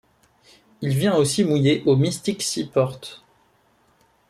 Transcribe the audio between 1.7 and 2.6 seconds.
au Mystic